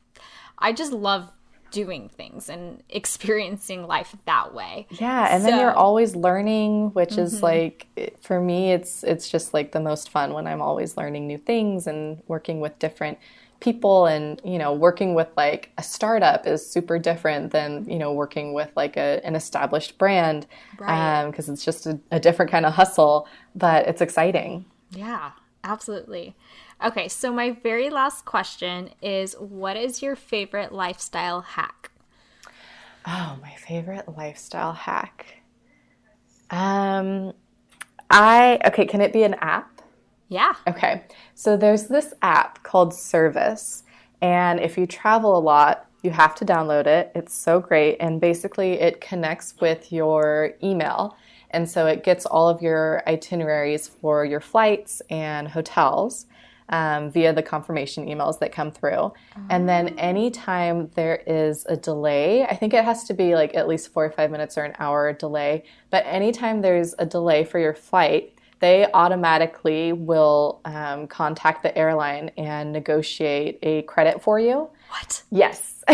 [0.57, 1.33] I just love
[1.75, 4.87] doing things and experiencing life that way.
[4.91, 7.21] Yeah, and so, then you're always learning, which mm-hmm.
[7.21, 7.89] is like
[8.23, 11.87] for me it's it's just like the most fun when I'm always learning new things
[11.87, 13.19] and working with different
[13.61, 18.13] people and you know working with like a startup is super different than you know
[18.13, 21.23] working with like a, an established brand because right.
[21.23, 25.31] um, it's just a, a different kind of hustle but it's exciting yeah
[25.63, 26.37] absolutely
[26.83, 31.91] okay so my very last question is what is your favorite lifestyle hack
[33.07, 35.43] oh my favorite lifestyle hack
[36.51, 37.33] um
[38.11, 39.75] i okay can it be an app
[40.29, 40.55] yeah.
[40.67, 41.05] Okay.
[41.35, 43.85] So there's this app called Service.
[44.21, 47.13] And if you travel a lot, you have to download it.
[47.15, 47.97] It's so great.
[48.01, 51.17] And basically, it connects with your email.
[51.51, 56.27] And so it gets all of your itineraries for your flights and hotels
[56.69, 58.93] um, via the confirmation emails that come through.
[58.93, 59.15] Oh.
[59.51, 63.69] And then anytime there is a delay, I think it has to be like at
[63.69, 68.35] least 45 minutes or an hour delay, but anytime there's a delay for your flight,
[68.61, 74.71] they automatically will um, contact the airline and negotiate a credit for you.
[74.89, 75.23] What?
[75.31, 75.85] Yes.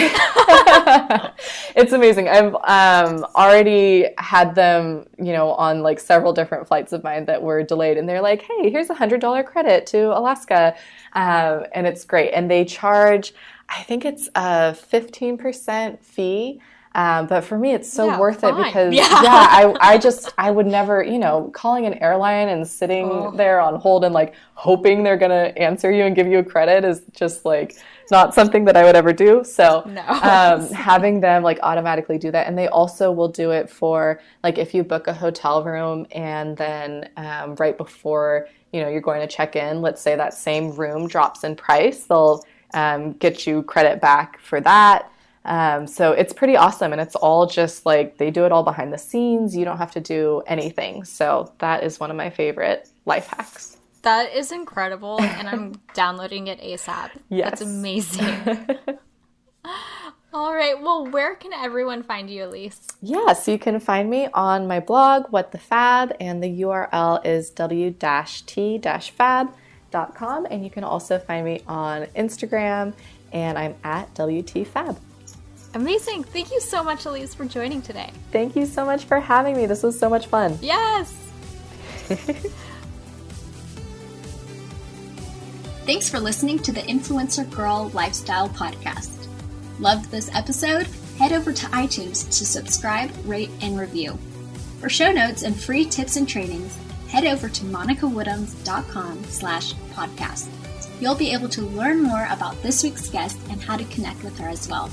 [1.75, 2.29] it's amazing.
[2.29, 7.43] I've um, already had them, you know, on like several different flights of mine that
[7.43, 10.77] were delayed, and they're like, "Hey, here's a hundred dollar credit to Alaska,"
[11.15, 12.31] um, and it's great.
[12.31, 13.35] And they charge,
[13.69, 16.61] I think it's a fifteen percent fee
[16.95, 18.59] um, but for me, it's so yeah, worth fine.
[18.59, 22.49] it because yeah, yeah I, I just I would never you know calling an airline
[22.49, 23.31] and sitting oh.
[23.31, 26.85] there on hold and like hoping they're gonna answer you and give you a credit
[26.85, 27.77] is just like
[28.11, 29.45] not something that I would ever do.
[29.45, 30.03] So no.
[30.03, 34.59] um, having them like automatically do that, and they also will do it for like
[34.59, 39.21] if you book a hotel room and then um, right before you know you're going
[39.21, 42.45] to check in, let's say that same room drops in price, they'll
[42.75, 45.11] um, get you credit back for that.
[45.45, 46.93] Um, so it's pretty awesome.
[46.93, 49.57] And it's all just like they do it all behind the scenes.
[49.57, 51.05] You don't have to do anything.
[51.05, 53.79] So that is one of my favorite life hacks.
[54.03, 55.21] That is incredible.
[55.21, 57.11] and I'm downloading it ASAP.
[57.29, 57.51] Yes.
[57.51, 58.67] That's amazing.
[60.33, 60.81] All right.
[60.81, 62.87] Well, where can everyone find you, Elise?
[63.03, 67.25] Yeah, so you can find me on my blog, What the Fab, and the URL
[67.27, 69.57] is w-t-fab.com.
[70.51, 72.93] And you can also find me on Instagram,
[73.33, 74.97] and I'm at WTFab.
[75.75, 76.23] Amazing.
[76.25, 78.11] Thank you so much, Elise, for joining today.
[78.33, 79.67] Thank you so much for having me.
[79.67, 80.59] This was so much fun.
[80.63, 81.13] Yes.
[85.91, 89.27] Thanks for listening to the Influencer Girl Lifestyle Podcast.
[89.81, 90.87] Loved this episode?
[91.19, 94.17] Head over to iTunes to subscribe, rate, and review.
[94.79, 96.79] For show notes and free tips and trainings,
[97.09, 100.47] head over to monicawoodhams.com slash podcast.
[101.01, 104.39] You'll be able to learn more about this week's guest and how to connect with
[104.39, 104.91] her as well.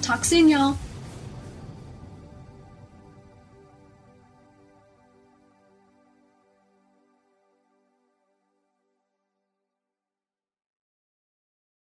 [0.00, 0.78] Talk soon, y'all.